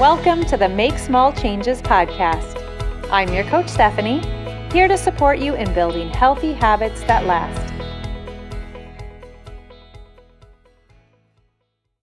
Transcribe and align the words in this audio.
Welcome 0.00 0.44
to 0.48 0.58
the 0.58 0.68
Make 0.68 0.98
Small 0.98 1.32
Changes 1.32 1.80
podcast. 1.80 2.62
I'm 3.10 3.32
your 3.32 3.44
coach, 3.44 3.66
Stephanie, 3.66 4.20
here 4.70 4.88
to 4.88 4.98
support 4.98 5.38
you 5.38 5.54
in 5.54 5.72
building 5.72 6.10
healthy 6.10 6.52
habits 6.52 7.02
that 7.04 7.24
last. 7.24 7.72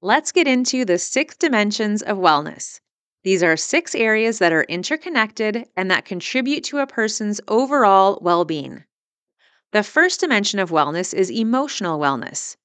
Let's 0.02 0.32
get 0.32 0.48
into 0.48 0.86
the 0.86 0.98
six 0.98 1.38
dimensions 1.38 2.02
of 2.02 2.18
wellness. 2.18 2.80
These 3.24 3.44
are 3.44 3.56
six 3.56 3.94
areas 3.94 4.40
that 4.40 4.52
are 4.52 4.64
interconnected 4.64 5.68
and 5.78 5.92
that 5.92 6.04
contribute 6.04 6.64
to 6.64 6.80
a 6.80 6.88
person's 6.88 7.42
overall 7.48 8.18
well 8.24 8.44
being. 8.44 8.86
The 9.72 9.84
first 9.84 10.20
dimension 10.20 10.58
of 10.58 10.72
wellness 10.72 11.14
is 11.14 11.30
emotional 11.30 12.00
wellness. 12.00 12.58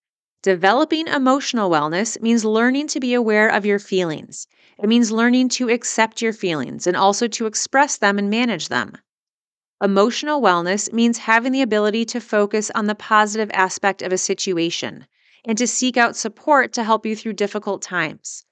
Developing 0.42 1.08
emotional 1.08 1.68
wellness 1.68 2.20
means 2.22 2.44
learning 2.44 2.86
to 2.88 3.00
be 3.00 3.12
aware 3.12 3.48
of 3.48 3.66
your 3.66 3.80
feelings. 3.80 4.46
It 4.78 4.88
means 4.88 5.10
learning 5.10 5.48
to 5.50 5.68
accept 5.68 6.22
your 6.22 6.32
feelings 6.32 6.86
and 6.86 6.96
also 6.96 7.26
to 7.26 7.46
express 7.46 7.96
them 7.96 8.18
and 8.18 8.30
manage 8.30 8.68
them. 8.68 8.96
Emotional 9.82 10.40
wellness 10.40 10.92
means 10.92 11.18
having 11.18 11.50
the 11.50 11.62
ability 11.62 12.04
to 12.04 12.20
focus 12.20 12.70
on 12.74 12.86
the 12.86 12.94
positive 12.94 13.50
aspect 13.52 14.00
of 14.00 14.12
a 14.12 14.18
situation 14.18 15.06
and 15.44 15.58
to 15.58 15.66
seek 15.66 15.96
out 15.96 16.16
support 16.16 16.72
to 16.72 16.84
help 16.84 17.04
you 17.04 17.16
through 17.16 17.32
difficult 17.32 17.82
times. 17.82 18.44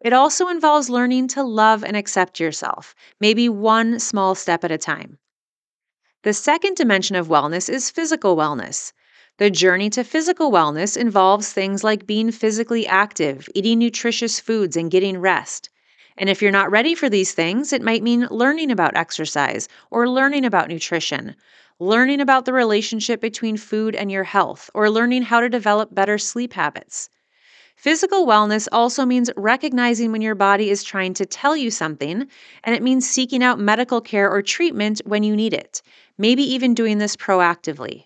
It 0.00 0.12
also 0.12 0.48
involves 0.48 0.90
learning 0.90 1.28
to 1.28 1.42
love 1.42 1.82
and 1.82 1.96
accept 1.96 2.38
yourself, 2.38 2.94
maybe 3.18 3.48
one 3.48 3.98
small 3.98 4.36
step 4.36 4.62
at 4.62 4.70
a 4.70 4.78
time. 4.78 5.18
The 6.22 6.34
second 6.34 6.76
dimension 6.76 7.16
of 7.16 7.28
wellness 7.28 7.68
is 7.68 7.90
physical 7.90 8.36
wellness. 8.36 8.92
The 9.38 9.50
journey 9.50 9.90
to 9.90 10.02
physical 10.02 10.50
wellness 10.50 10.96
involves 10.96 11.52
things 11.52 11.84
like 11.84 12.06
being 12.06 12.30
physically 12.30 12.86
active, 12.86 13.50
eating 13.54 13.78
nutritious 13.78 14.40
foods, 14.40 14.78
and 14.78 14.90
getting 14.90 15.18
rest. 15.18 15.68
And 16.16 16.30
if 16.30 16.40
you're 16.40 16.50
not 16.50 16.70
ready 16.70 16.94
for 16.94 17.10
these 17.10 17.32
things, 17.32 17.70
it 17.74 17.82
might 17.82 18.02
mean 18.02 18.28
learning 18.30 18.70
about 18.70 18.96
exercise 18.96 19.68
or 19.90 20.08
learning 20.08 20.46
about 20.46 20.68
nutrition, 20.68 21.36
learning 21.78 22.22
about 22.22 22.46
the 22.46 22.54
relationship 22.54 23.20
between 23.20 23.58
food 23.58 23.94
and 23.94 24.10
your 24.10 24.24
health, 24.24 24.70
or 24.72 24.88
learning 24.88 25.24
how 25.24 25.40
to 25.40 25.50
develop 25.50 25.94
better 25.94 26.16
sleep 26.16 26.54
habits. 26.54 27.10
Physical 27.76 28.26
wellness 28.26 28.68
also 28.72 29.04
means 29.04 29.30
recognizing 29.36 30.12
when 30.12 30.22
your 30.22 30.34
body 30.34 30.70
is 30.70 30.82
trying 30.82 31.12
to 31.12 31.26
tell 31.26 31.54
you 31.54 31.70
something, 31.70 32.26
and 32.64 32.74
it 32.74 32.82
means 32.82 33.06
seeking 33.06 33.42
out 33.42 33.60
medical 33.60 34.00
care 34.00 34.30
or 34.30 34.40
treatment 34.40 35.02
when 35.04 35.22
you 35.22 35.36
need 35.36 35.52
it, 35.52 35.82
maybe 36.16 36.42
even 36.42 36.72
doing 36.72 36.96
this 36.96 37.16
proactively. 37.16 38.04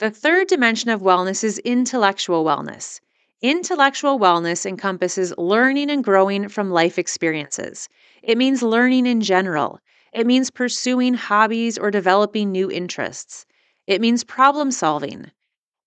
The 0.00 0.10
third 0.10 0.48
dimension 0.48 0.90
of 0.90 1.02
wellness 1.02 1.44
is 1.44 1.60
intellectual 1.60 2.44
wellness. 2.44 3.00
Intellectual 3.40 4.18
wellness 4.18 4.66
encompasses 4.66 5.32
learning 5.38 5.88
and 5.88 6.02
growing 6.02 6.48
from 6.48 6.72
life 6.72 6.98
experiences. 6.98 7.88
It 8.20 8.36
means 8.36 8.60
learning 8.60 9.06
in 9.06 9.20
general. 9.20 9.78
It 10.12 10.26
means 10.26 10.50
pursuing 10.50 11.14
hobbies 11.14 11.78
or 11.78 11.92
developing 11.92 12.50
new 12.50 12.72
interests. 12.72 13.46
It 13.86 14.00
means 14.00 14.24
problem 14.24 14.72
solving. 14.72 15.30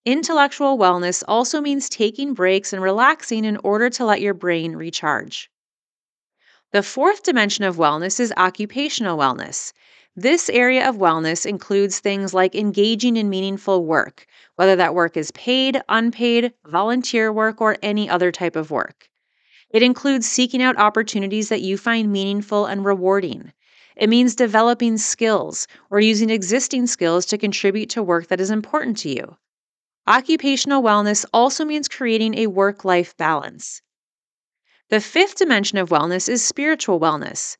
Intellectual 0.06 0.78
wellness 0.78 1.22
also 1.28 1.60
means 1.60 1.90
taking 1.90 2.34
breaks 2.34 2.72
and 2.72 2.82
relaxing 2.82 3.44
in 3.44 3.58
order 3.58 3.90
to 3.90 4.06
let 4.06 4.22
your 4.22 4.34
brain 4.34 4.78
recharge. 4.78 5.52
The 6.72 6.82
fourth 6.82 7.24
dimension 7.24 7.66
of 7.66 7.76
wellness 7.76 8.22
is 8.22 8.34
occupational 8.38 9.18
wellness. 9.18 9.74
This 10.20 10.50
area 10.50 10.90
of 10.90 10.96
wellness 10.96 11.46
includes 11.46 12.00
things 12.00 12.34
like 12.34 12.56
engaging 12.56 13.18
in 13.18 13.30
meaningful 13.30 13.86
work, 13.86 14.26
whether 14.56 14.76
that 14.76 14.96
work 14.96 15.16
is 15.16 15.30
paid, 15.30 15.80
unpaid, 15.88 16.56
volunteer 16.66 17.32
work, 17.32 17.62
or 17.62 17.78
any 17.84 18.10
other 18.10 18.32
type 18.32 18.56
of 18.56 18.72
work. 18.72 19.12
It 19.70 19.84
includes 19.84 20.28
seeking 20.28 20.64
out 20.64 20.80
opportunities 20.80 21.50
that 21.50 21.62
you 21.62 21.78
find 21.78 22.12
meaningful 22.12 22.66
and 22.66 22.84
rewarding. 22.84 23.54
It 23.96 24.10
means 24.10 24.36
developing 24.36 24.98
skills 24.98 25.68
or 25.92 26.00
using 26.00 26.32
existing 26.32 26.88
skills 26.88 27.28
to 27.28 27.38
contribute 27.38 27.92
to 27.92 28.02
work 28.02 28.26
that 28.30 28.42
is 28.42 28.50
important 28.50 28.98
to 29.00 29.10
you. 29.10 29.38
Occupational 30.08 30.82
wellness 30.82 31.26
also 31.32 31.64
means 31.64 31.88
creating 31.88 32.34
a 32.40 32.48
work 32.48 32.84
life 32.84 33.16
balance. 33.18 33.84
The 34.90 35.00
fifth 35.00 35.36
dimension 35.36 35.78
of 35.78 35.90
wellness 35.90 36.28
is 36.28 36.44
spiritual 36.44 37.00
wellness. 37.00 37.58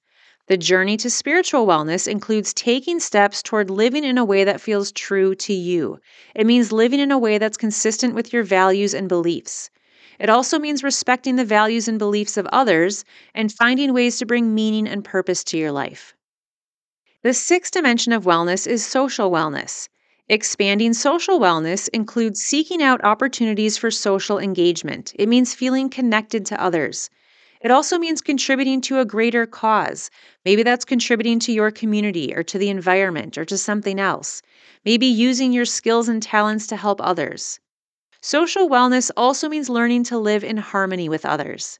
The 0.48 0.58
journey 0.58 0.98
to 0.98 1.10
spiritual 1.10 1.66
wellness 1.66 2.06
includes 2.06 2.54
taking 2.54 3.00
steps 3.00 3.42
toward 3.42 3.70
living 3.70 4.04
in 4.04 4.18
a 4.18 4.26
way 4.26 4.44
that 4.44 4.60
feels 4.60 4.92
true 4.92 5.36
to 5.36 5.54
you. 5.54 6.00
It 6.36 6.46
means 6.46 6.72
living 6.74 7.00
in 7.00 7.12
a 7.12 7.18
way 7.18 7.38
that's 7.38 7.56
consistent 7.56 8.16
with 8.16 8.34
your 8.34 8.44
values 8.44 8.94
and 8.94 9.08
beliefs. 9.08 9.70
It 10.20 10.30
also 10.30 10.60
means 10.60 10.84
respecting 10.84 11.36
the 11.38 11.46
values 11.46 11.88
and 11.88 11.98
beliefs 11.98 12.36
of 12.36 12.46
others 12.48 13.06
and 13.34 13.54
finding 13.54 13.94
ways 13.94 14.18
to 14.18 14.26
bring 14.26 14.54
meaning 14.54 14.88
and 14.88 15.04
purpose 15.06 15.44
to 15.46 15.58
your 15.58 15.72
life. 15.72 16.14
The 17.22 17.34
sixth 17.34 17.74
dimension 17.74 18.12
of 18.12 18.24
wellness 18.26 18.66
is 18.66 18.84
social 18.84 19.30
wellness. 19.30 19.88
Expanding 20.30 20.94
social 20.94 21.40
wellness 21.40 21.88
includes 21.94 22.42
seeking 22.42 22.82
out 22.82 23.04
opportunities 23.04 23.78
for 23.78 23.92
social 23.92 24.40
engagement. 24.40 25.14
It 25.16 25.30
means 25.30 25.54
feeling 25.54 25.90
connected 25.90 26.46
to 26.48 26.60
others. 26.60 27.10
It 27.62 27.72
also 27.72 27.98
means 27.98 28.22
contributing 28.22 28.82
to 28.82 29.00
a 29.00 29.06
greater 29.06 29.46
cause. 29.46 30.10
Maybe 30.46 30.64
that's 30.64 30.86
contributing 30.86 31.40
to 31.40 31.52
your 31.52 31.72
community 31.72 32.34
or 32.36 32.44
to 32.44 32.58
the 32.58 32.70
environment 32.70 33.38
or 33.38 33.46
to 33.46 33.58
something 33.58 34.00
else. 34.00 34.42
Maybe 34.86 35.08
using 35.08 35.52
your 35.52 35.66
skills 35.66 36.08
and 36.08 36.22
talents 36.22 36.68
to 36.68 36.76
help 36.76 37.02
others. 37.02 37.60
Social 38.22 38.70
wellness 38.70 39.12
also 39.18 39.50
means 39.50 39.70
learning 39.70 40.04
to 40.06 40.18
live 40.18 40.44
in 40.44 40.58
harmony 40.58 41.10
with 41.10 41.26
others. 41.26 41.80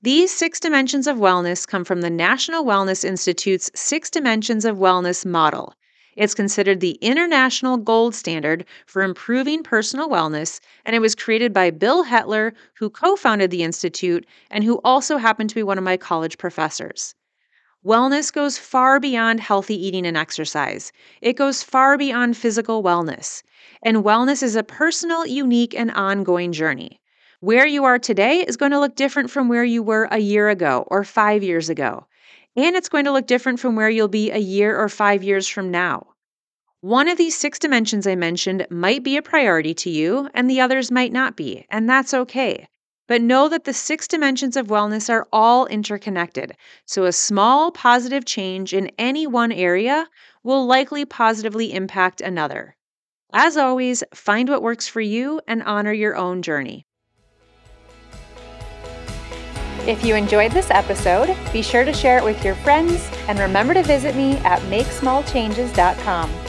These 0.00 0.32
six 0.32 0.60
dimensions 0.60 1.06
of 1.06 1.16
wellness 1.16 1.66
come 1.66 1.84
from 1.84 2.02
the 2.02 2.10
National 2.10 2.64
Wellness 2.64 3.04
Institute's 3.04 3.70
Six 3.74 4.10
Dimensions 4.10 4.64
of 4.64 4.76
Wellness 4.76 5.26
model. 5.26 5.74
It's 6.18 6.34
considered 6.34 6.80
the 6.80 6.98
international 7.00 7.76
gold 7.76 8.12
standard 8.12 8.64
for 8.86 9.02
improving 9.02 9.62
personal 9.62 10.08
wellness, 10.08 10.58
and 10.84 10.96
it 10.96 10.98
was 10.98 11.14
created 11.14 11.52
by 11.52 11.70
Bill 11.70 12.02
Hettler, 12.02 12.54
who 12.74 12.90
co 12.90 13.14
founded 13.14 13.52
the 13.52 13.62
Institute 13.62 14.26
and 14.50 14.64
who 14.64 14.80
also 14.82 15.18
happened 15.18 15.48
to 15.50 15.54
be 15.54 15.62
one 15.62 15.78
of 15.78 15.84
my 15.84 15.96
college 15.96 16.36
professors. 16.36 17.14
Wellness 17.86 18.32
goes 18.32 18.58
far 18.58 18.98
beyond 18.98 19.38
healthy 19.38 19.76
eating 19.86 20.04
and 20.04 20.16
exercise. 20.16 20.90
It 21.22 21.34
goes 21.34 21.62
far 21.62 21.96
beyond 21.96 22.36
physical 22.36 22.82
wellness. 22.82 23.44
And 23.80 23.98
wellness 23.98 24.42
is 24.42 24.56
a 24.56 24.64
personal, 24.64 25.24
unique, 25.24 25.72
and 25.72 25.92
ongoing 25.92 26.50
journey. 26.50 27.00
Where 27.38 27.64
you 27.64 27.84
are 27.84 28.00
today 28.00 28.40
is 28.40 28.56
going 28.56 28.72
to 28.72 28.80
look 28.80 28.96
different 28.96 29.30
from 29.30 29.48
where 29.48 29.62
you 29.62 29.84
were 29.84 30.08
a 30.10 30.18
year 30.18 30.48
ago 30.48 30.84
or 30.88 31.04
five 31.04 31.44
years 31.44 31.70
ago 31.70 32.08
and 32.58 32.74
it's 32.74 32.88
going 32.88 33.04
to 33.04 33.12
look 33.12 33.28
different 33.28 33.60
from 33.60 33.76
where 33.76 33.88
you'll 33.88 34.08
be 34.08 34.32
a 34.32 34.38
year 34.38 34.76
or 34.76 34.88
five 34.88 35.22
years 35.22 35.46
from 35.46 35.70
now. 35.70 36.04
One 36.80 37.06
of 37.06 37.16
these 37.16 37.36
six 37.36 37.56
dimensions 37.56 38.04
I 38.04 38.16
mentioned 38.16 38.66
might 38.68 39.04
be 39.04 39.16
a 39.16 39.22
priority 39.22 39.74
to 39.74 39.90
you, 39.90 40.28
and 40.34 40.50
the 40.50 40.60
others 40.60 40.90
might 40.90 41.12
not 41.12 41.36
be, 41.36 41.66
and 41.70 41.88
that's 41.88 42.12
okay. 42.12 42.66
But 43.06 43.22
know 43.22 43.48
that 43.48 43.62
the 43.62 43.72
six 43.72 44.08
dimensions 44.08 44.56
of 44.56 44.66
wellness 44.66 45.08
are 45.08 45.28
all 45.32 45.66
interconnected, 45.66 46.56
so 46.84 47.04
a 47.04 47.12
small 47.12 47.70
positive 47.70 48.24
change 48.24 48.74
in 48.74 48.90
any 48.98 49.24
one 49.24 49.52
area 49.52 50.08
will 50.42 50.66
likely 50.66 51.04
positively 51.04 51.72
impact 51.72 52.20
another. 52.20 52.76
As 53.32 53.56
always, 53.56 54.02
find 54.12 54.48
what 54.48 54.62
works 54.62 54.88
for 54.88 55.00
you 55.00 55.40
and 55.46 55.62
honor 55.62 55.92
your 55.92 56.16
own 56.16 56.42
journey. 56.42 56.87
If 59.86 60.04
you 60.04 60.14
enjoyed 60.14 60.52
this 60.52 60.70
episode, 60.70 61.36
be 61.52 61.62
sure 61.62 61.84
to 61.84 61.92
share 61.92 62.18
it 62.18 62.24
with 62.24 62.44
your 62.44 62.54
friends 62.56 63.10
and 63.28 63.38
remember 63.38 63.74
to 63.74 63.82
visit 63.82 64.16
me 64.16 64.36
at 64.38 64.60
makesmallchanges.com. 64.62 66.47